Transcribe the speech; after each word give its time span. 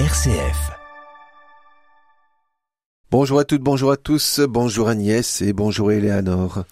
RCF. 0.00 0.72
Bonjour 3.12 3.38
à 3.38 3.44
toutes, 3.44 3.62
bonjour 3.62 3.92
à 3.92 3.96
tous, 3.96 4.40
bonjour 4.40 4.88
Agnès 4.88 5.40
et 5.40 5.52
bonjour 5.52 5.92
Eleanor. 5.92 6.64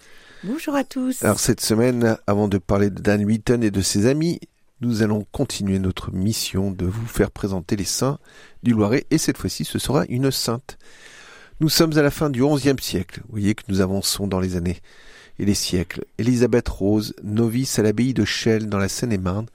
Bonjour 0.43 0.75
à 0.75 0.83
tous. 0.83 1.23
Alors 1.23 1.39
cette 1.39 1.61
semaine, 1.61 2.17
avant 2.27 2.49
de 2.49 2.57
parler 2.57 2.89
de 2.89 2.99
Dan 2.99 3.23
Wheaton 3.23 3.61
et 3.61 3.71
de 3.71 3.79
ses 3.79 4.07
amis, 4.07 4.41
nous 4.81 5.03
allons 5.03 5.25
continuer 5.31 5.79
notre 5.79 6.11
mission 6.11 6.69
de 6.69 6.85
vous 6.85 7.05
faire 7.05 7.31
présenter 7.31 7.77
les 7.77 7.85
saints 7.85 8.19
du 8.61 8.73
Loiret 8.73 9.05
et 9.09 9.17
cette 9.17 9.37
fois-ci 9.37 9.63
ce 9.63 9.79
sera 9.79 10.03
une 10.09 10.29
sainte. 10.29 10.77
Nous 11.61 11.69
sommes 11.69 11.97
à 11.97 12.01
la 12.01 12.11
fin 12.11 12.29
du 12.29 12.43
XIe 12.43 12.75
siècle, 12.81 13.21
vous 13.23 13.31
voyez 13.31 13.55
que 13.55 13.63
nous 13.69 13.79
avançons 13.79 14.27
dans 14.27 14.41
les 14.41 14.57
années 14.57 14.81
et 15.39 15.45
les 15.45 15.53
siècles. 15.53 16.03
Élisabeth 16.17 16.67
Rose, 16.67 17.13
novice 17.23 17.79
à 17.79 17.83
l'abbaye 17.83 18.13
de 18.13 18.25
Chelles 18.25 18.67
dans 18.67 18.79
la 18.79 18.89
Seine-et-Marne, 18.89 19.47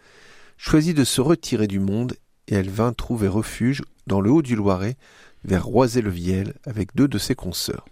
choisit 0.57 0.97
de 0.97 1.05
se 1.05 1.21
retirer 1.21 1.67
du 1.67 1.81
monde 1.81 2.15
et 2.49 2.55
elle 2.55 2.71
vint 2.71 2.93
trouver 2.93 3.29
refuge 3.29 3.83
dans 4.07 4.21
le 4.21 4.31
haut 4.31 4.43
du 4.43 4.57
Loiret, 4.57 4.97
vers 5.45 5.65
Roisey-le-Viel, 5.65 6.55
avec 6.67 6.95
deux 6.95 7.09
de 7.09 7.19
ses 7.19 7.35
consoeurs. 7.35 7.87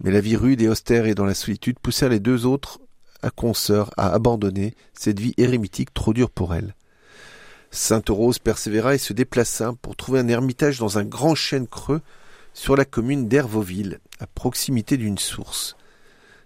Mais 0.00 0.10
la 0.10 0.20
vie 0.20 0.36
rude 0.36 0.60
et 0.60 0.68
austère 0.68 1.06
et 1.06 1.14
dans 1.14 1.24
la 1.24 1.34
solitude 1.34 1.78
poussèrent 1.80 2.10
les 2.10 2.20
deux 2.20 2.46
autres 2.46 2.80
à 3.22 3.30
consoeurs 3.30 3.90
à 3.96 4.12
abandonner 4.12 4.74
cette 4.92 5.18
vie 5.18 5.34
érémitique 5.38 5.94
trop 5.94 6.12
dure 6.12 6.30
pour 6.30 6.54
elle. 6.54 6.74
Sainte 7.70 8.10
Rose 8.10 8.38
persévéra 8.38 8.94
et 8.94 8.98
se 8.98 9.12
déplaça 9.12 9.72
pour 9.82 9.96
trouver 9.96 10.20
un 10.20 10.28
ermitage 10.28 10.78
dans 10.78 10.98
un 10.98 11.04
grand 11.04 11.34
chêne 11.34 11.66
creux 11.66 12.02
sur 12.52 12.76
la 12.76 12.84
commune 12.84 13.26
d'Hervauville, 13.26 14.00
à 14.20 14.26
proximité 14.26 14.96
d'une 14.96 15.18
source. 15.18 15.76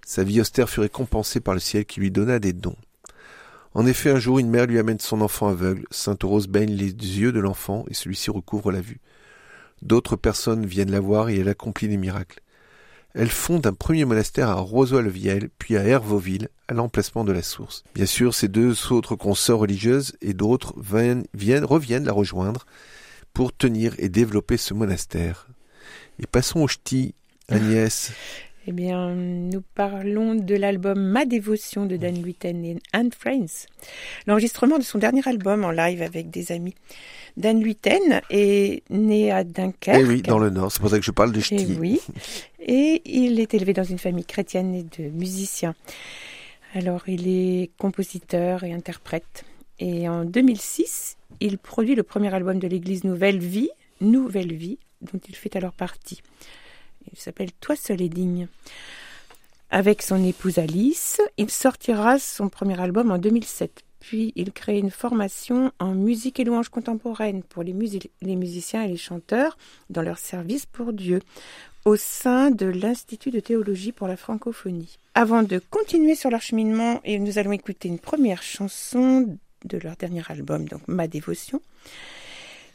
Sa 0.07 0.25
vie 0.25 0.41
austère 0.41 0.71
fut 0.71 0.81
récompensée 0.81 1.41
par 1.41 1.55
le 1.55 1.61
ciel 1.61 1.85
qui 1.85 2.01
lui 2.01 2.11
donna 2.11 2.39
des 2.39 2.53
dons. 2.53 2.77
En 3.75 3.87
effet, 3.87 4.11
un 4.11 4.19
jour, 4.19 4.39
une 4.39 4.51
mère 4.51 4.67
lui 4.67 4.79
amène 4.79 4.99
son 4.99 5.21
enfant 5.21 5.49
aveugle. 5.49 5.87
Sainte 5.91 6.23
Rose 6.23 6.49
baigne 6.49 6.73
les 6.73 6.91
yeux 6.91 7.33
de 7.33 7.41
l'enfant 7.41 7.85
et 7.89 7.95
celui-ci 7.95 8.31
recouvre 8.31 8.73
la 8.73 8.81
vue. 8.81 9.01
D'autres 9.83 10.17
personnes 10.17 10.67
viennent 10.67 10.91
la 10.91 11.01
voir 11.01 11.29
et 11.29 11.39
elle 11.39 11.49
accomplit 11.49 11.89
des 11.89 11.97
miracles. 11.97 12.41
Elle 13.15 13.31
fonde 13.31 13.67
un 13.67 13.73
premier 13.73 14.05
monastère 14.05 14.49
à 14.49 14.55
Rosoy-le-Viel, 14.55 15.51
puis 15.59 15.77
à 15.77 15.83
Hervauville, 15.83 16.49
à 16.69 16.75
l'emplacement 16.75 17.25
de 17.25 17.33
la 17.33 17.43
source. 17.43 17.83
Bien 17.95 18.07
sûr, 18.07 18.35
ces 18.35 18.47
deux 18.49 18.93
autres 18.93 19.17
consorts 19.17 19.61
religieuses 19.61 20.15
et 20.21 20.33
d'autres 20.33 20.75
viennent, 20.79 21.65
reviennent 21.65 22.05
la 22.05 22.13
rejoindre 22.13 22.67
pour 23.33 23.57
tenir 23.57 23.95
et 23.99 24.09
développer 24.09 24.57
ce 24.57 24.75
monastère. 24.75 25.49
Et 26.21 26.27
passons 26.27 26.61
au 26.61 26.69
ch'ti, 26.69 27.15
Agnès. 27.49 28.13
Eh 28.67 28.73
bien, 28.73 29.15
nous 29.15 29.63
parlons 29.75 30.35
de 30.35 30.55
l'album 30.55 31.01
Ma 31.01 31.25
dévotion 31.25 31.87
de 31.87 31.97
Dan 31.97 32.23
Witten 32.23 32.63
et 32.65 32.77
Anne 32.93 33.11
Friends, 33.11 33.67
l'enregistrement 34.27 34.77
de 34.77 34.83
son 34.83 34.99
dernier 34.99 35.27
album 35.27 35.65
en 35.65 35.71
live 35.71 36.03
avec 36.03 36.29
des 36.29 36.53
amis. 36.53 36.75
Dan 37.39 37.63
Witten 37.63 38.21
est 38.29 38.83
né 38.91 39.33
à 39.33 39.45
Dunkerque. 39.45 39.99
Eh 39.99 40.05
oui, 40.05 40.21
dans 40.21 40.39
le 40.39 40.51
Nord, 40.51 40.73
c'est 40.73 40.81
pour 40.81 40.91
ça 40.91 40.99
que 40.99 41.05
je 41.05 41.11
parle 41.11 41.33
de 41.33 41.41
ch'ti. 41.41 41.67
Eh 41.71 41.79
oui, 41.79 42.01
et 42.61 43.01
il 43.07 43.41
est 43.41 43.55
élevé 43.55 43.73
dans 43.73 43.85
une 43.85 43.99
famille 43.99 44.27
chrétienne 44.27 44.75
et 44.75 44.83
de 44.83 45.09
musiciens. 45.09 45.75
Alors, 46.75 47.09
il 47.09 47.29
est 47.29 47.71
compositeur 47.79 48.63
et 48.65 48.73
interprète. 48.73 49.45
Et 49.79 50.07
en 50.07 50.27
2006, 50.27 51.17
il 51.41 51.57
produit 51.57 51.95
le 51.95 52.03
premier 52.03 52.33
album 52.35 52.59
de 52.59 52.69
l'église 52.69 53.05
Nouvelle 53.05 53.39
Vie, 53.39 53.71
Nouvelle 54.03 54.53
Vie, 54.53 54.79
dont 55.01 55.19
il 55.27 55.35
fait 55.35 55.57
alors 55.57 55.73
partie. 55.73 56.21
Il 57.13 57.19
s'appelle 57.19 57.53
Toi 57.61 57.77
seul 57.77 58.01
et 58.01 58.09
digne. 58.09 58.49
Avec 59.71 60.03
son 60.03 60.25
épouse 60.25 60.59
Alice, 60.59 61.21
il 61.37 61.51
sortira 61.51 62.19
son 62.19 62.49
premier 62.49 62.81
album 62.81 63.11
en 63.11 63.19
2007. 63.19 63.85
Puis 64.01 64.33
il 64.35 64.53
crée 64.53 64.79
une 64.79 64.91
formation 64.91 65.73
en 65.79 65.95
musique 65.95 66.41
et 66.41 66.45
louange 66.45 66.71
contemporaine 66.71 67.43
pour 67.43 67.63
les, 67.63 67.75
les 68.23 68.37
musiciens 68.37 68.83
et 68.83 68.89
les 68.89 68.97
chanteurs 68.97 69.59
dans 69.91 70.03
leur 70.03 70.19
service 70.19 70.67
pour 70.67 70.93
Dieu 70.93 71.21
au 71.85 71.97
sein 71.97 72.51
de 72.51 72.67
l'Institut 72.67 73.31
de 73.31 73.41
théologie 73.41 73.93
pour 73.93 74.09
la 74.09 74.17
francophonie. 74.17 74.99
Avant 75.15 75.43
de 75.43 75.61
continuer 75.71 76.15
sur 76.15 76.31
leur 76.31 76.43
cheminement, 76.43 77.01
nous 77.07 77.39
allons 77.39 77.53
écouter 77.53 77.89
une 77.89 77.99
première 77.99 78.43
chanson 78.43 79.39
de 79.65 79.79
leur 79.79 79.97
dernier 79.97 80.23
album, 80.29 80.67
donc 80.67 80.87
Ma 80.89 81.07
dévotion. 81.07 81.61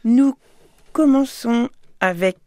Nous 0.04 0.36
commençons 0.94 1.70
avec 2.00 2.38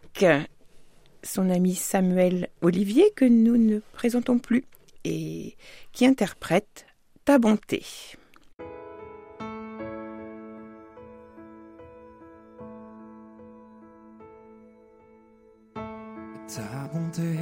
son 1.23 1.51
ami 1.51 1.75
Samuel 1.75 2.49
Olivier 2.63 3.11
que 3.15 3.25
nous 3.25 3.57
ne 3.57 3.81
présentons 3.93 4.39
plus 4.39 4.65
et 5.05 5.57
qui 5.93 6.07
interprète 6.07 6.87
Ta 7.25 7.39
bonté. 7.39 7.85
Ta 16.47 16.89
bonté 16.93 17.37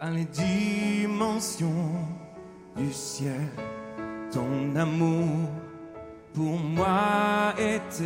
a 0.00 0.10
les 0.10 0.24
dimensions 0.24 1.92
du 2.76 2.92
ciel, 2.92 3.48
ton 4.32 4.74
amour 4.74 5.48
pour 6.34 6.58
moi 6.58 7.54
est 7.58 8.00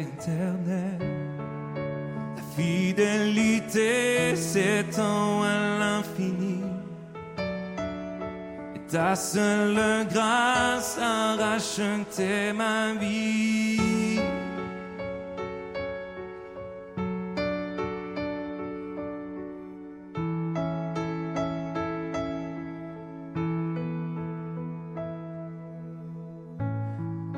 éternel 0.00 1.15
fidélité 2.56 4.34
s'étend 4.34 5.42
à 5.42 5.78
l'infini. 5.78 6.62
Et 8.74 8.80
ta 8.90 9.14
seule 9.14 10.06
grâce 10.12 10.98
a 10.98 11.36
racheté 11.36 12.52
ma 12.54 12.94
vie. 12.94 14.20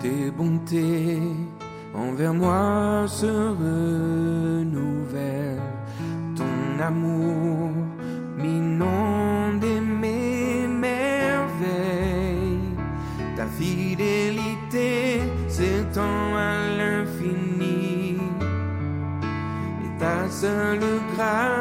Tes 0.01 0.31
bontés 0.31 1.19
envers 1.98 2.34
moi 2.34 3.06
se 3.09 3.26
renouvelle. 3.62 4.88
Ton 6.36 6.82
amour 6.82 7.70
m'inonde 8.36 9.64
mes 10.00 10.66
merveilles. 10.69 11.59
Ta 13.36 13.47
fidélité 13.47 15.20
s'étend 15.48 16.36
à 16.36 16.69
l'infini. 16.78 18.16
Et 19.84 19.92
ta 19.98 20.28
seule 20.30 20.80
grâce 21.15 21.58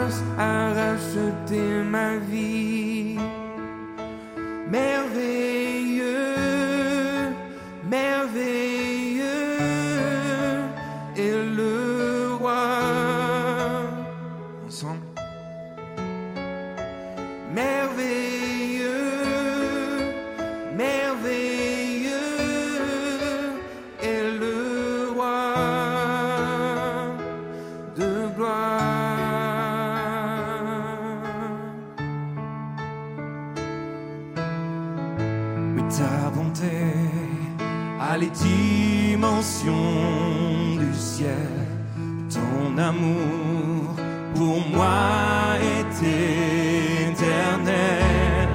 éternel. 47.17 48.47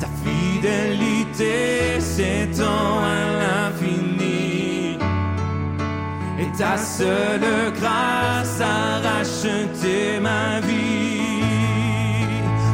Ta 0.00 0.06
fidélité 0.24 2.00
s'étend 2.00 3.00
à 3.00 3.70
l'infini. 3.72 4.98
Et 6.38 6.50
ta 6.58 6.76
seule 6.76 7.72
grâce 7.78 8.60
a 8.60 9.00
racheté 9.08 10.20
ma 10.20 10.60
vie. 10.60 11.00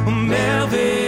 Merveilleux, 0.05 1.06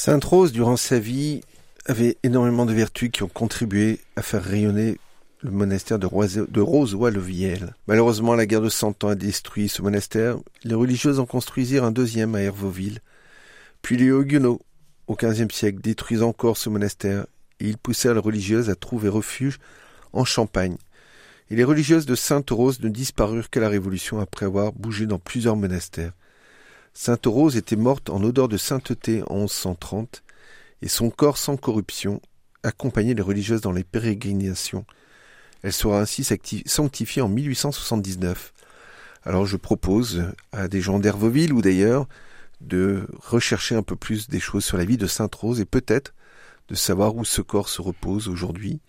Sainte 0.00 0.22
Rose, 0.22 0.52
durant 0.52 0.76
sa 0.76 1.00
vie, 1.00 1.40
avait 1.84 2.18
énormément 2.22 2.66
de 2.66 2.72
vertus 2.72 3.10
qui 3.10 3.24
ont 3.24 3.28
contribué 3.28 3.98
à 4.14 4.22
faire 4.22 4.44
rayonner 4.44 4.96
le 5.42 5.50
monastère 5.50 5.98
de, 5.98 6.06
Roise- 6.06 6.48
de 6.48 6.60
Rozoy-le-Viel. 6.60 7.74
Malheureusement, 7.88 8.36
la 8.36 8.46
guerre 8.46 8.60
de 8.60 8.68
Cent 8.68 9.02
Ans 9.02 9.08
a 9.08 9.14
détruit 9.16 9.68
ce 9.68 9.82
monastère. 9.82 10.36
Les 10.62 10.76
religieuses 10.76 11.18
en 11.18 11.26
construisirent 11.26 11.82
un 11.82 11.90
deuxième 11.90 12.36
à 12.36 12.42
Herveville. 12.42 13.00
Puis 13.82 13.96
les 13.96 14.04
Huguenots, 14.04 14.60
au 15.08 15.16
XVe 15.16 15.50
siècle, 15.50 15.80
détruisent 15.80 16.22
encore 16.22 16.58
ce 16.58 16.70
monastère 16.70 17.26
et 17.58 17.68
ils 17.68 17.76
poussèrent 17.76 18.14
les 18.14 18.20
religieuses 18.20 18.70
à 18.70 18.76
trouver 18.76 19.08
refuge 19.08 19.58
en 20.12 20.24
Champagne. 20.24 20.76
Et 21.50 21.56
les 21.56 21.64
religieuses 21.64 22.06
de 22.06 22.14
Sainte-Rose 22.14 22.80
ne 22.82 22.88
disparurent 22.88 23.50
qu'à 23.50 23.58
la 23.58 23.68
Révolution 23.68 24.20
après 24.20 24.46
avoir 24.46 24.72
bougé 24.72 25.06
dans 25.06 25.18
plusieurs 25.18 25.56
monastères. 25.56 26.12
Sainte-Rose 27.00 27.56
était 27.56 27.76
morte 27.76 28.10
en 28.10 28.20
odeur 28.24 28.48
de 28.48 28.56
sainteté 28.56 29.22
en 29.28 29.42
1130 29.42 30.24
et 30.82 30.88
son 30.88 31.10
corps 31.10 31.38
sans 31.38 31.56
corruption 31.56 32.20
accompagnait 32.64 33.14
les 33.14 33.22
religieuses 33.22 33.60
dans 33.60 33.70
les 33.70 33.84
pérégrinations. 33.84 34.84
Elle 35.62 35.72
sera 35.72 36.00
ainsi 36.00 36.24
sancti- 36.24 36.64
sanctifiée 36.66 37.22
en 37.22 37.28
1879. 37.28 38.52
Alors 39.24 39.46
je 39.46 39.56
propose 39.56 40.24
à 40.50 40.66
des 40.66 40.80
gens 40.80 40.98
d'Herveville 40.98 41.52
ou 41.52 41.62
d'ailleurs 41.62 42.08
de 42.60 43.06
rechercher 43.16 43.76
un 43.76 43.84
peu 43.84 43.94
plus 43.94 44.28
des 44.28 44.40
choses 44.40 44.64
sur 44.64 44.76
la 44.76 44.84
vie 44.84 44.96
de 44.96 45.06
Sainte 45.06 45.36
Rose 45.36 45.60
et 45.60 45.66
peut-être 45.66 46.14
de 46.66 46.74
savoir 46.74 47.14
où 47.14 47.24
ce 47.24 47.42
corps 47.42 47.68
se 47.68 47.80
repose 47.80 48.26
aujourd'hui, 48.26 48.80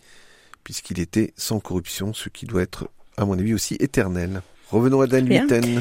puisqu'il 0.64 0.98
était 0.98 1.32
sans 1.36 1.60
corruption, 1.60 2.12
ce 2.12 2.28
qui 2.28 2.44
doit 2.44 2.62
être, 2.62 2.90
à 3.16 3.24
mon 3.24 3.38
avis, 3.38 3.54
aussi 3.54 3.76
éternel. 3.78 4.42
Revenons 4.68 5.00
à 5.00 5.06
Dan. 5.06 5.28
Lutten. 5.28 5.80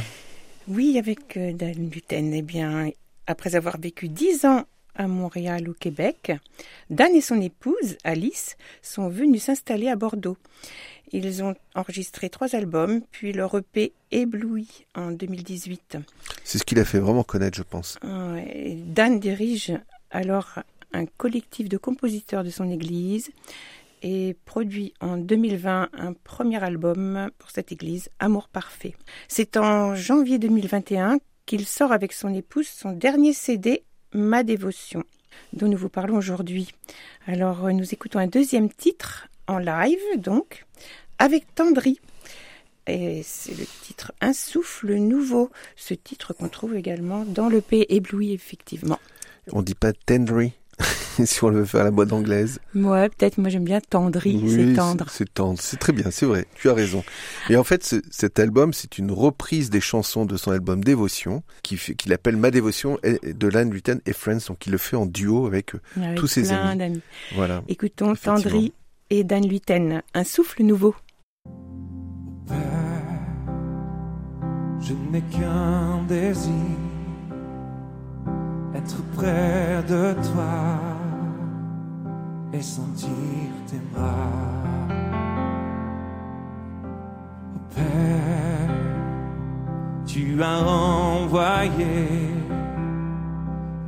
Oui, 0.70 1.00
avec 1.00 1.36
euh, 1.36 1.52
Dan 1.52 1.90
Lutten, 1.90 2.32
eh 2.32 2.44
bien, 2.44 2.92
après 3.26 3.56
avoir 3.56 3.80
vécu 3.80 4.08
dix 4.08 4.46
ans 4.46 4.66
à 4.94 5.08
Montréal, 5.08 5.68
au 5.68 5.74
Québec, 5.74 6.32
Dan 6.92 7.16
et 7.16 7.22
son 7.22 7.42
épouse, 7.42 7.98
Alice, 8.04 8.56
sont 8.84 9.10
venus 9.10 9.44
s'installer 9.44 9.88
à 9.88 9.96
Bordeaux. 9.96 10.38
Ils 11.12 11.42
ont 11.42 11.56
enregistré 11.74 12.30
trois 12.30 12.56
albums, 12.56 13.02
puis 13.12 13.34
leur 13.34 13.58
EP 13.58 13.94
Ébloui 14.12 14.86
en 14.94 15.12
2018. 15.12 15.98
C'est 16.44 16.60
ce 16.60 16.64
qui 16.64 16.76
l'a 16.76 16.86
fait 16.86 17.00
vraiment 17.00 17.24
connaître, 17.24 17.58
je 17.58 17.64
pense. 17.64 17.98
Dan 18.04 19.20
dirige 19.20 19.74
alors 20.12 20.60
un 20.94 21.06
collectif 21.06 21.68
de 21.68 21.78
compositeurs 21.78 22.44
de 22.44 22.52
son 22.52 22.70
église 22.70 23.32
et 24.02 24.36
produit 24.46 24.94
en 25.02 25.18
2020 25.18 25.90
un 25.94 26.14
premier 26.14 26.64
album 26.64 27.30
pour 27.38 27.52
cette 27.52 27.72
église, 27.72 28.10
Amour 28.20 28.48
parfait. 28.48 28.96
C'est 29.28 29.58
en 29.58 29.96
janvier 29.96 30.40
2021 30.40 31.20
qu'il 31.46 31.66
sort 31.66 31.92
avec 31.92 32.14
son 32.14 32.34
épouse 32.34 32.68
son 32.68 32.92
dernier 32.92 33.34
CD, 33.34 33.84
Ma 34.14 34.44
dévotion, 34.44 35.04
dont 35.54 35.68
nous 35.68 35.78
vous 35.78 35.90
parlons 35.90 36.18
aujourd'hui. 36.18 36.70
Alors 37.28 37.72
nous 37.72 37.94
écoutons 37.94 38.20
un 38.20 38.28
deuxième 38.28 38.70
titre 38.70 39.28
en 39.48 39.60
live, 39.60 40.00
donc, 40.18 40.66
avec 41.20 41.54
Tendry. 41.56 42.00
Et 42.88 43.22
c'est 43.24 43.56
le 43.56 43.66
titre 43.84 44.12
Un 44.20 44.34
souffle 44.34 44.96
nouveau. 44.96 45.52
Ce 45.76 45.94
titre 45.94 46.34
qu'on 46.34 46.50
trouve 46.50 46.76
également 46.76 47.24
dans 47.24 47.50
le 47.50 47.62
P 47.62 47.86
ébloui, 47.90 48.34
effectivement. 48.34 49.00
On 49.52 49.62
dit 49.62 49.76
pas 49.76 49.94
tendry, 49.94 50.54
si 51.26 51.44
on 51.44 51.50
le 51.50 51.60
veut 51.60 51.66
faire 51.66 51.82
à 51.82 51.84
la 51.86 51.92
mode 51.92 52.14
anglaise. 52.14 52.60
Ouais, 52.74 53.10
peut-être, 53.10 53.38
moi 53.38 53.50
j'aime 53.50 53.66
bien 53.66 53.80
Tendry, 53.82 54.40
Oui, 54.42 54.52
c'est 54.70 54.74
tendre. 54.76 55.06
C'est 55.10 55.34
tendre, 55.34 55.60
c'est 55.62 55.78
très 55.78 55.92
bien, 55.94 56.10
c'est 56.12 56.26
vrai, 56.26 56.46
tu 56.56 56.70
as 56.70 56.74
raison. 56.74 57.04
Et 57.50 57.58
en 57.58 57.64
fait, 57.66 57.84
ce- 57.84 58.02
cet 58.10 58.40
album, 58.40 58.72
c'est 58.74 58.98
une 58.98 59.12
reprise 59.12 59.70
des 59.70 59.82
chansons 59.82 60.26
de 60.26 60.38
son 60.38 60.52
album 60.52 60.84
Dévotion, 60.84 61.44
qu'il 61.64 62.14
appelle 62.14 62.38
Ma 62.38 62.52
Dévotion, 62.52 62.98
de 63.04 63.48
Lan 63.48 63.70
Lutten 63.70 64.00
et 64.06 64.14
Friends, 64.14 64.40
donc 64.48 64.66
il 64.66 64.72
le 64.72 64.78
fait 64.78 64.96
en 64.96 65.06
duo 65.06 65.46
avec. 65.48 65.74
Avec 65.98 66.16
tous 66.18 66.28
ses 66.28 66.44
plein 66.44 66.62
amis. 66.70 66.78
d'amis. 66.80 67.02
Voilà. 67.36 67.62
Écoutons. 67.68 68.14
Tendry 68.16 68.74
et 69.10 69.24
Dan 69.24 69.46
Luiten. 69.48 70.02
Un 70.14 70.24
souffle 70.24 70.64
nouveau. 70.64 70.96
Père, 72.48 72.56
je 74.80 74.94
n'ai 75.12 75.22
qu'un 75.22 76.04
désir, 76.08 76.52
près 79.20 79.84
de 79.88 80.14
toi 80.14 80.80
et 82.54 82.62
sentir 82.62 83.52
tes 83.70 83.82
bras. 83.94 84.16
Oh 87.56 87.60
Père, 87.76 88.76
tu 90.06 90.42
as 90.42 90.60
envoyé 90.62 92.08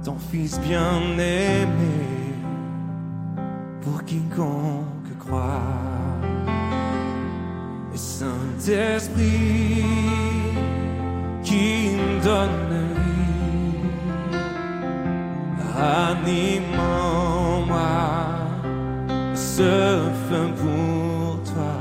ton 0.03 0.17
Fils 0.29 0.59
bien-aimé 0.59 1.99
pour 3.81 4.03
quiconque 4.03 5.17
croit. 5.19 5.61
Et 7.93 7.97
Saint-Esprit 7.97 9.50
anime 16.23 16.79
en 16.79 17.65
moi 17.65 18.37
ce 19.35 19.99
feu 20.29 20.47
pour 20.61 21.41
toi. 21.51 21.75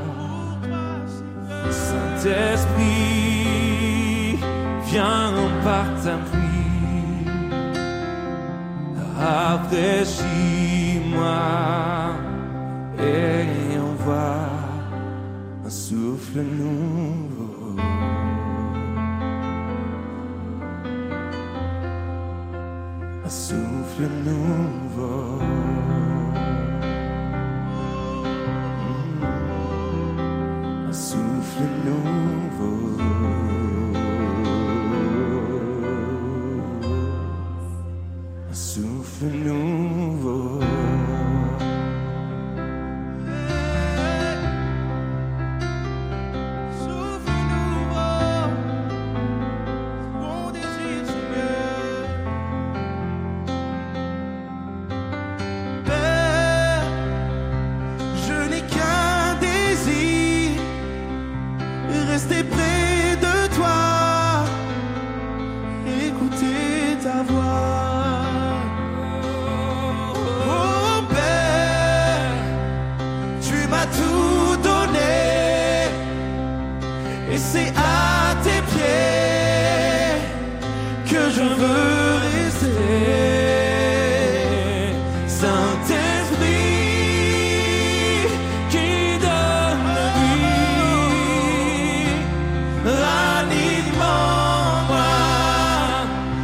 Saint-Esprit, 1.71 4.39
viens 4.87 5.35
par 5.65 5.87
ta 6.03 6.17
pluie, 6.29 7.27
rafraîchis-moi 9.19 11.43
et 12.99 13.79
envoie 13.79 14.49
un 15.67 15.71
souffle 15.71 16.41
nouveau. 16.41 17.20
Un 23.31 23.33
souffle 23.33 24.09
nouveau. 24.25 25.39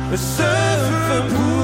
Moi 0.08 0.16
ce 0.16 1.55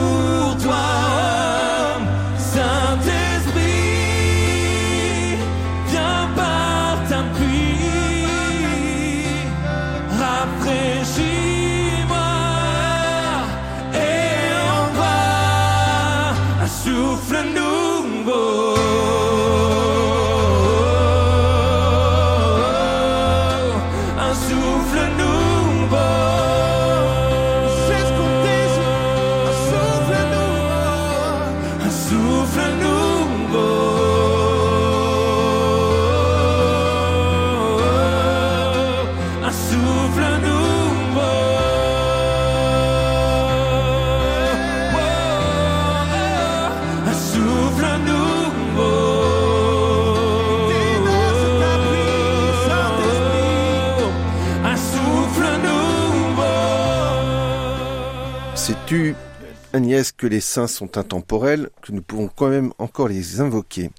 Agnès, 59.73 60.13
que 60.13 60.27
les 60.27 60.41
saints 60.41 60.67
sont 60.67 60.99
intemporels, 60.99 61.71
que 61.81 61.93
nous 61.93 62.03
pouvons 62.03 62.29
quand 62.29 62.49
même 62.49 62.73
encore 62.79 63.09
les 63.09 63.41
invoquer. 63.41 63.91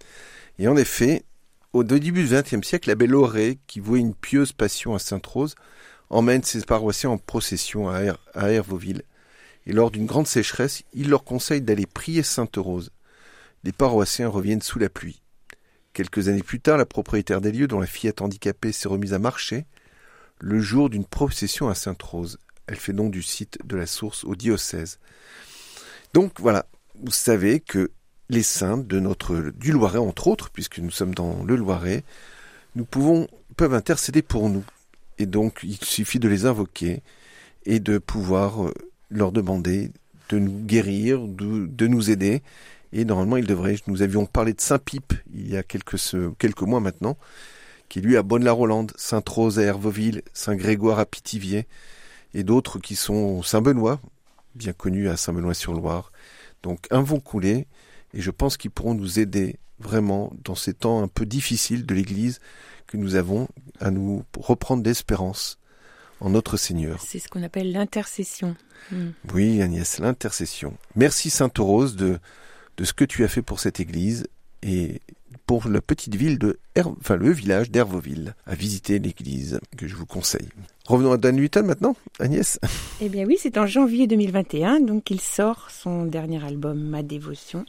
Et 0.60 0.68
en 0.68 0.78
effet, 0.78 1.24
au 1.74 1.84
début 1.84 2.24
du 2.24 2.36
XXe 2.36 2.66
siècle, 2.66 2.90
l'abbé 2.90 3.08
Lauré, 3.08 3.58
qui 3.66 3.80
vouait 3.80 4.00
une 4.00 4.14
pieuse 4.14 4.52
passion 4.52 4.94
à 4.94 5.00
Sainte-Rose, 5.00 5.56
emmène 6.12 6.44
ses 6.44 6.62
paroissiens 6.62 7.10
en 7.10 7.18
procession 7.18 7.90
à, 7.90 8.02
Her 8.02 8.20
à 8.36 8.52
Hervauville. 8.52 9.02
Et 9.66 9.74
lors 9.74 9.90
d'une 9.90 10.06
grande 10.06 10.28
sécheresse, 10.28 10.84
il 10.94 11.10
leur 11.10 11.24
conseille 11.24 11.62
d'aller 11.62 11.88
prier 11.88 12.22
Sainte-Rose. 12.22 12.92
Les 13.64 13.72
paroissiens 13.72 14.28
reviennent 14.28 14.62
sous 14.62 14.78
la 14.78 14.90
pluie. 14.90 15.22
Quelques 15.94 16.28
années 16.28 16.44
plus 16.44 16.60
tard, 16.60 16.78
la 16.78 16.86
propriétaire 16.86 17.42
des 17.42 17.52
lieux, 17.52 17.68
dont 17.68 17.80
la 17.80 17.88
fillette 17.88 18.22
handicapée 18.22 18.72
s'est 18.72 18.90
remise 18.90 19.14
à 19.14 19.20
marcher, 19.20 19.66
le 20.40 20.60
jour 20.60 20.90
d'une 20.90 21.06
procession 21.06 21.70
à 21.70 21.76
Sainte-Rose. 21.76 22.38
Elle 22.68 22.76
fait 22.76 22.94
donc 22.94 23.12
du 23.12 23.24
site 23.24 23.58
de 23.66 23.76
la 23.76 23.86
source 23.88 24.24
au 24.24 24.36
diocèse. 24.36 25.00
Donc 26.14 26.40
voilà, 26.40 26.66
vous 26.96 27.12
savez 27.12 27.60
que 27.60 27.92
les 28.30 28.44
saints 28.44 28.78
de 28.78 29.00
notre 29.00 29.52
du 29.52 29.72
Loiret 29.72 29.98
entre 29.98 30.28
autres, 30.28 30.50
puisque 30.52 30.80
nous 30.80 30.92
sommes 30.92 31.14
dans 31.14 31.44
le 31.44 31.56
Loiret, 31.56 32.04
nous 32.76 32.86
pouvons 32.86 33.28
peuvent 33.58 33.74
intercéder 33.74 34.22
pour 34.22 34.50
nous. 34.50 34.64
Et 35.18 35.26
donc 35.26 35.62
il 35.64 35.78
suffit 35.84 36.20
de 36.20 36.28
les 36.28 36.46
invoquer 36.46 37.02
et 37.66 37.80
de 37.80 37.98
pouvoir 37.98 38.66
euh, 38.66 38.74
leur 39.10 39.32
demander 39.32 39.92
de 40.30 40.40
nous 40.40 40.60
guérir, 40.66 41.20
de, 41.28 41.88
nous 41.88 42.10
aider. 42.10 42.42
Et 42.92 43.06
normalement, 43.06 43.38
ils 43.38 43.48
devraient. 43.48 43.76
Nous 43.88 44.02
avions 44.02 44.26
parlé 44.26 44.54
de 44.54 44.62
Saint 44.62 44.80
Pipe 44.80 45.14
il 45.34 45.50
y 45.50 45.58
a 45.58 45.64
quelques, 45.64 45.98
quelques 46.38 46.62
mois 46.62 46.80
maintenant, 46.80 47.18
qui 47.90 48.02
lui 48.02 48.18
à 48.18 48.24
Bonne-la-Rolande, 48.24 48.92
Sainte-Rose 48.96 49.60
à 49.60 49.64
Herveville, 49.64 50.22
Saint-Grégoire 50.34 51.00
à 51.00 51.06
Pithiviers, 51.06 51.68
et 52.34 52.44
d'autres 52.44 52.80
qui 52.80 52.96
sont 52.96 53.44
Saint-Benoît, 53.44 54.00
bien 54.56 54.74
connu 54.74 55.10
à 55.10 55.18
Saint-Benoît-sur-Loire. 55.18 56.12
Donc 56.62 56.88
un 56.92 57.02
vont 57.02 57.20
couler, 57.20 57.68
et 58.14 58.22
je 58.22 58.32
pense 58.32 58.58
qu'ils 58.58 58.72
pourront 58.72 58.94
nous 58.94 59.20
aider 59.20 59.58
vraiment 59.80 60.32
dans 60.44 60.56
ces 60.56 60.74
temps 60.74 61.04
un 61.04 61.08
peu 61.08 61.26
difficiles 61.26 61.86
de 61.86 61.94
l'Église 61.94 62.40
que 62.88 62.98
nous 62.98 63.16
avons 63.16 63.48
à 63.80 63.92
nous 63.92 64.24
reprendre 64.38 64.84
d'espérance 64.84 65.58
en 66.20 66.30
notre 66.30 66.58
Seigneur. 66.58 67.02
C'est 67.02 67.20
ce 67.20 67.28
qu'on 67.28 67.44
appelle 67.44 67.72
l'intercession. 67.72 68.56
Mm. 68.92 69.10
Oui, 69.34 69.62
Agnès, 69.62 70.00
l'intercession. 70.00 70.78
Merci 70.96 71.30
Sainte 71.30 71.58
Rose 71.58 71.96
de, 71.96 72.20
de 72.78 72.84
ce 72.84 72.94
que 72.94 73.04
tu 73.04 73.24
as 73.24 73.28
fait 73.28 73.42
pour 73.42 73.60
cette 73.60 73.80
Église 73.80 74.28
et 74.62 75.02
pour 75.46 75.68
la 75.68 75.82
petite 75.82 76.16
ville 76.16 76.40
de, 76.40 76.60
Her 76.76 76.88
enfin 77.00 77.16
le 77.16 77.32
village 77.32 77.70
d'Herveville, 77.70 78.36
à 78.46 78.56
visiter 78.56 79.00
l'église 79.00 79.60
que 79.78 79.88
je 79.88 79.96
vous 79.96 80.06
conseille. 80.06 80.50
Revenons 80.86 81.12
à 81.12 81.18
Dan 81.18 81.36
Newton 81.36 81.66
maintenant, 81.66 81.96
Agnès. 82.20 82.60
Eh 83.02 83.10
bien 83.10 83.26
oui, 83.26 83.38
c'est 83.40 83.58
en 83.58 83.66
janvier 83.66 84.08
2021, 84.08 84.80
donc 84.80 85.10
il 85.12 85.20
sort 85.22 85.70
son 85.70 86.06
dernier 86.06 86.44
album, 86.44 86.80
Ma 86.80 87.04
Dévotion, 87.04 87.66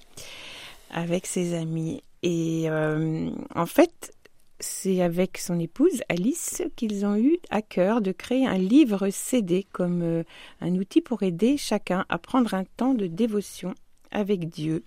avec 0.91 1.27
ses 1.27 1.55
amis. 1.55 2.03
Et 2.23 2.65
euh, 2.71 3.31
en 3.55 3.67
fait, 3.67 4.15
c'est 4.61 5.03
avec 5.03 5.39
son 5.39 5.59
épouse 5.59 6.03
Alice 6.09 6.63
qu'ils 6.77 7.05
ont 7.05 7.17
eu 7.17 7.39
à 7.51 7.61
cœur 7.63 8.01
de 8.01 8.13
créer 8.13 8.47
un 8.47 8.59
livre 8.59 9.11
CD 9.11 9.67
comme 9.73 10.03
euh, 10.03 10.23
un 10.61 10.75
outil 10.77 11.01
pour 11.01 11.23
aider 11.23 11.57
chacun 11.57 12.05
à 12.09 12.19
prendre 12.19 12.55
un 12.55 12.65
temps 12.65 12.95
de 12.95 13.07
dévotion 13.07 13.75
avec 14.11 14.49
Dieu. 14.49 14.85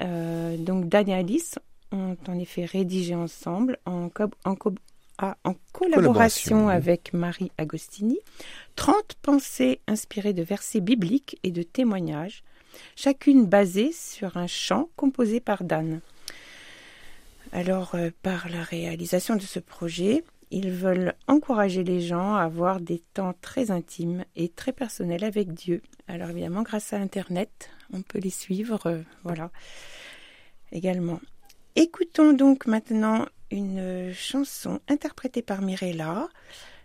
Euh, 0.00 0.56
donc 0.56 0.88
Dan 0.88 1.08
et 1.08 1.14
Alice 1.14 1.58
ont 1.92 2.16
en 2.26 2.38
effet 2.38 2.64
rédigé 2.64 3.14
ensemble 3.14 3.78
en, 3.86 4.08
en, 4.44 4.56
ah, 5.18 5.36
en 5.44 5.54
collaboration 5.72 6.68
avec 6.68 7.12
Marie 7.12 7.52
Agostini 7.58 8.18
30 8.76 9.14
pensées 9.22 9.80
inspirées 9.86 10.32
de 10.32 10.42
versets 10.42 10.80
bibliques 10.80 11.38
et 11.42 11.50
de 11.50 11.62
témoignages, 11.62 12.42
chacune 12.96 13.46
basée 13.46 13.92
sur 13.92 14.36
un 14.36 14.46
chant 14.46 14.88
composé 14.96 15.40
par 15.40 15.64
Dan. 15.64 16.00
Alors, 17.52 17.94
euh, 17.94 18.10
par 18.22 18.48
la 18.48 18.62
réalisation 18.62 19.36
de 19.36 19.42
ce 19.42 19.58
projet, 19.58 20.24
ils 20.50 20.70
veulent 20.70 21.14
encourager 21.28 21.84
les 21.84 22.00
gens 22.00 22.34
à 22.34 22.42
avoir 22.42 22.80
des 22.80 23.00
temps 23.14 23.34
très 23.40 23.70
intimes 23.70 24.24
et 24.36 24.48
très 24.48 24.72
personnels 24.72 25.24
avec 25.24 25.52
Dieu. 25.52 25.82
Alors 26.08 26.30
évidemment, 26.30 26.62
grâce 26.62 26.92
à 26.92 26.98
Internet, 26.98 27.70
on 27.92 28.02
peut 28.02 28.18
les 28.18 28.30
suivre, 28.30 28.86
euh, 28.86 29.02
voilà, 29.24 29.50
également. 30.72 31.20
Écoutons 31.74 32.34
donc 32.34 32.66
maintenant 32.66 33.26
une 33.50 34.12
chanson 34.12 34.80
interprétée 34.88 35.40
par 35.40 35.62
Mirella. 35.62 36.28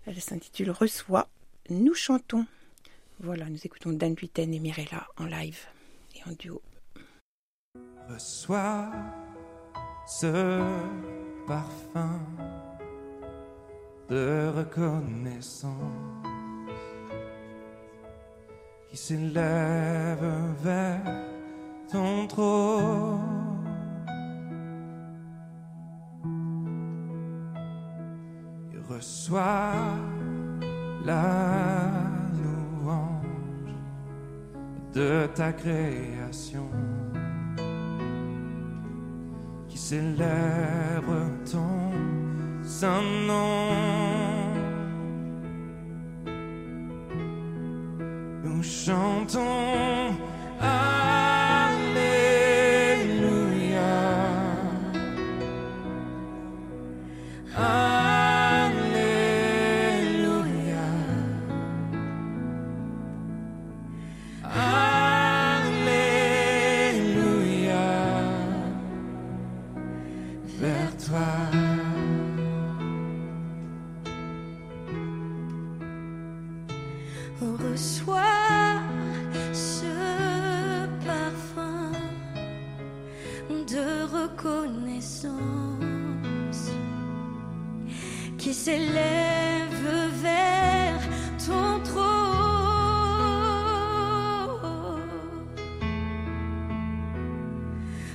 Elle 0.06 0.22
s'intitule 0.22 0.72
Reçois. 0.72 1.28
Nous 1.70 1.94
chantons. 1.94 2.46
Voilà, 3.20 3.50
nous 3.50 3.60
écoutons 3.66 3.92
Dan 3.92 4.14
Buiten 4.14 4.54
et 4.54 4.60
Mirella 4.60 5.06
en 5.18 5.26
live 5.26 5.60
et 6.16 6.30
en 6.30 6.32
duo. 6.32 6.62
Reçois 8.10 8.90
ce 10.08 10.62
parfum 11.46 12.22
de 14.10 14.50
reconnaissance 14.56 15.74
qui 18.90 18.96
s'élève 18.96 20.56
vers 20.64 21.27
reçois 28.98 29.74
la 31.06 31.24
louange 32.42 33.76
de 34.94 35.28
ta 35.36 35.54
création 35.54 36.68
qui 39.68 39.78
célèbre 39.78 41.20
ton 41.52 41.92
saint 42.64 43.04
nom. 43.28 44.17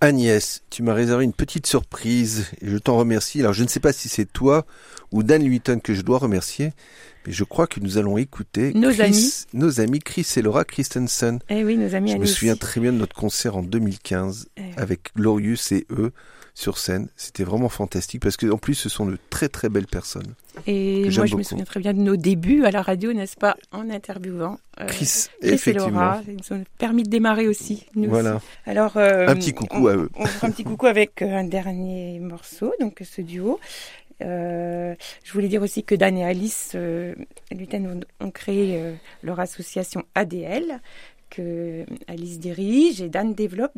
Agnès, 0.00 0.62
tu 0.70 0.82
m'as 0.82 0.92
réservé 0.92 1.24
une 1.24 1.32
petite 1.32 1.66
surprise 1.66 2.46
et 2.60 2.68
je 2.68 2.76
t'en 2.76 2.96
remercie. 2.96 3.40
Alors 3.40 3.54
je 3.54 3.62
ne 3.62 3.68
sais 3.68 3.80
pas 3.80 3.92
si 3.92 4.08
c'est 4.08 4.30
toi 4.30 4.66
ou 5.10 5.22
Dan 5.22 5.42
Luton 5.42 5.80
que 5.80 5.94
je 5.94 6.02
dois 6.02 6.18
remercier, 6.18 6.72
mais 7.26 7.32
je 7.32 7.44
crois 7.44 7.66
que 7.66 7.80
nous 7.80 7.96
allons 7.96 8.18
écouter 8.18 8.72
nos 8.74 9.00
amis, 9.00 9.46
nos 9.54 9.80
amis 9.80 10.00
Chris 10.00 10.26
et 10.36 10.42
Laura 10.42 10.64
Christensen. 10.64 11.38
Eh 11.48 11.64
oui, 11.64 11.76
nos 11.76 11.94
amis. 11.94 12.12
Je 12.12 12.18
me 12.18 12.26
souviens 12.26 12.56
très 12.56 12.80
bien 12.80 12.92
de 12.92 12.98
notre 12.98 13.16
concert 13.16 13.56
en 13.56 13.62
2015 13.62 14.48
eh 14.56 14.62
avec 14.76 15.14
Glorious 15.16 15.72
et 15.72 15.86
eux 15.90 16.12
sur 16.58 16.78
scène. 16.78 17.08
C'était 17.16 17.44
vraiment 17.44 17.68
fantastique 17.68 18.22
parce 18.22 18.38
que 18.38 18.50
en 18.50 18.56
plus 18.56 18.74
ce 18.74 18.88
sont 18.88 19.04
de 19.04 19.18
très 19.28 19.48
très 19.50 19.68
belles 19.68 19.86
personnes. 19.86 20.34
Et 20.66 21.02
moi, 21.10 21.26
je 21.26 21.36
me 21.36 21.42
souviens 21.42 21.66
très 21.66 21.80
bien 21.80 21.92
de 21.92 22.00
nos 22.00 22.16
débuts 22.16 22.64
à 22.64 22.70
la 22.70 22.80
radio, 22.80 23.12
n'est-ce 23.12 23.36
pas, 23.36 23.58
en 23.72 23.90
interviewant 23.90 24.58
euh, 24.80 24.86
Chris, 24.86 25.26
Chris 25.42 25.60
et. 25.66 25.72
Laura. 25.74 26.22
Ils 26.26 26.36
nous 26.36 26.56
ont 26.56 26.64
permis 26.78 27.02
de 27.02 27.10
démarrer 27.10 27.46
aussi. 27.46 27.84
Nous 27.94 28.08
Voilà. 28.08 28.36
aussi. 28.36 28.44
Alors, 28.64 28.96
euh, 28.96 29.28
Un 29.28 29.34
petit 29.36 29.52
coucou 29.52 29.84
on- 29.84 29.86
à 29.88 29.96
eux. 29.96 30.08
On 30.16 30.24
fera 30.24 30.46
un 30.46 30.50
petit 30.50 30.64
coucou 30.70 30.86
avec 30.86 31.20
euh, 31.20 31.30
un 31.36 31.44
dernier 31.44 32.18
morceau, 32.20 32.72
donc 32.80 33.02
ce 33.04 33.20
duo. 33.20 33.60
Euh, 34.22 34.94
je 35.24 35.32
voulais 35.34 35.48
dire 35.48 35.60
aussi 35.60 35.84
que 35.84 35.94
Dan 35.94 36.16
et 36.16 36.24
Alice 36.24 36.72
euh, 36.74 37.14
Luten 37.52 37.86
ont, 38.20 38.24
ont 38.26 38.30
créé 38.30 38.78
euh, 38.80 38.94
leur 39.22 39.40
association 39.40 40.04
ADL 40.14 40.80
que 41.30 41.84
Alice 42.06 42.38
dirige 42.38 43.00
et 43.00 43.08
Dan 43.08 43.34
développe 43.34 43.72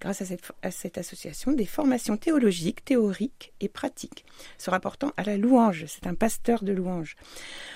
grâce 0.00 0.22
à 0.62 0.70
cette 0.70 0.98
association 0.98 1.52
des 1.52 1.66
formations 1.66 2.16
théologiques, 2.16 2.84
théoriques 2.84 3.52
et 3.60 3.68
pratiques 3.68 4.24
se 4.58 4.70
rapportant 4.70 5.12
à 5.16 5.24
la 5.24 5.36
louange. 5.36 5.84
C'est 5.88 6.06
un 6.06 6.14
pasteur 6.14 6.62
de 6.62 6.72
louange 6.72 7.16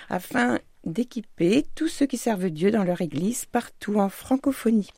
afin 0.09 0.59
d'équiper 0.85 1.65
tous 1.75 1.89
ceux 1.89 2.07
qui 2.07 2.19
servent 2.19 2.51
Dieu 2.51 2.71
dans 2.71 2.85
leur 2.85 3.01
église 3.01 3.45
partout 3.45 3.97
en 3.97 4.09
francophonie. 4.09 4.91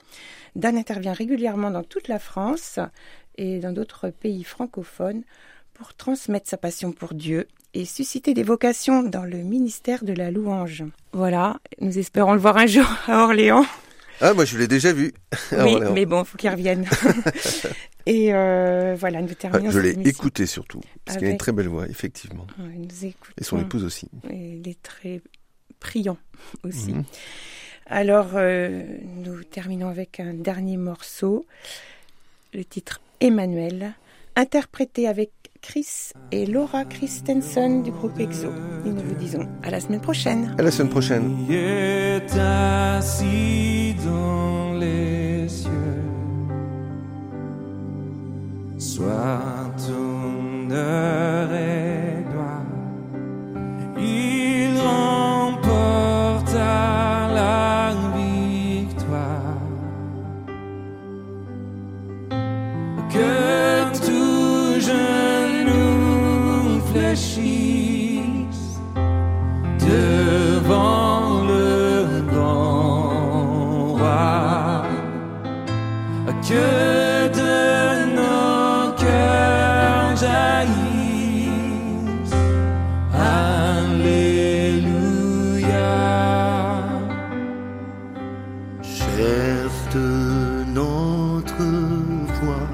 Dan 0.57 0.76
intervient 0.76 1.12
régulièrement 1.12 1.70
dans 1.70 1.85
toute 1.85 2.09
la 2.09 2.18
France 2.18 2.78
et 3.37 3.59
dans 3.59 3.72
d'autres 3.72 4.11
pays 4.11 4.44
francophones 4.44 5.22
pour 5.74 5.94
transmettre 5.94 6.48
sa 6.48 6.57
passion 6.57 6.92
pour 6.92 7.14
Dieu 7.14 7.48
et 7.74 7.85
susciter 7.85 8.35
des 8.35 8.44
vocations 8.44 9.02
dans 9.02 9.24
le 9.24 9.38
ministère 9.38 10.05
de 10.05 10.12
la 10.12 10.31
louange. 10.31 10.85
Voilà, 11.12 11.57
nous 11.81 11.98
espérons 11.98 12.35
le 12.35 12.38
voir 12.38 12.57
un 12.57 12.66
jour 12.66 12.87
à 13.09 13.24
Orléans. 13.24 13.66
Ah 14.20 14.33
moi 14.35 14.44
je 14.44 14.57
l'ai 14.59 14.68
déjà 14.68 14.92
vu. 14.92 15.12
oui, 15.53 15.77
mais 15.92 16.07
bon, 16.07 16.24
faut 16.24 16.37
qu'il 16.38 16.50
revienne. 16.50 16.87
et 18.07 18.33
euh, 18.35 18.94
voilà, 18.98 19.20
nous 19.22 19.29
Ah, 19.33 19.35
terminons 19.35 19.70
je 19.70 19.79
l'ai 19.81 20.09
écouté 20.09 20.46
surtout 20.46 20.81
parce 21.05 21.16
qu'il 21.18 21.27
a 21.27 21.29
une 21.29 21.33
Avec- 21.33 21.40
très 21.40 21.53
belle 21.53 21.68
voix 21.68 21.87
effectivement 21.88 22.46
nous 22.59 23.05
écoutons. 23.05 23.35
et 23.40 23.44
son 23.44 23.61
épouse 23.61 23.85
aussi. 23.85 24.09
Et 24.31 24.59
il 24.62 24.68
est 24.68 24.83
très 24.83 25.20
priant 25.81 26.18
aussi. 26.62 26.92
Mhm. 26.94 27.05
Alors, 27.87 28.31
euh, 28.35 28.83
nous 29.16 29.44
terminons 29.44 29.88
avec 29.88 30.18
un 30.20 30.33
dernier 30.33 30.79
morceau, 30.79 31.44
le 32.55 32.64
titre 32.64 33.00
Emmanuel, 33.20 33.92
interprété 34.37 35.09
avec 35.09 35.31
Chris 35.62 36.12
et 36.31 36.44
Laura 36.47 36.85
Christensen 36.85 37.83
du 37.83 37.90
groupe 37.90 38.18
EXO. 38.18 38.49
Et 38.85 38.90
nous 38.90 39.03
vous 39.03 39.14
disons 39.14 39.49
à 39.62 39.70
la 39.70 39.81
semaine 39.81 40.01
prochaine. 40.01 40.55
À 40.59 40.62
la 40.62 40.70
semaine 40.70 40.90
prochaine. 40.90 41.37
Il 41.49 41.55
est 41.55 42.38
assis 42.38 43.94
dans 44.05 44.75
les 44.79 45.49
cieux. 45.49 45.70
Sois 48.79 49.73
ton 49.88 50.70
heure 50.70 51.23
De 89.16 90.64
notre 90.74 91.55
foi, 92.35 92.73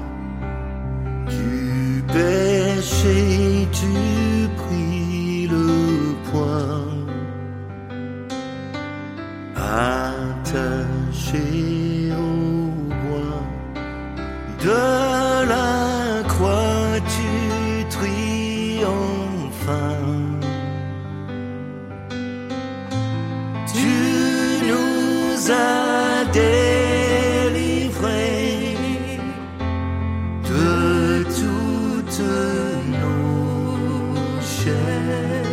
谁？ 34.63 35.50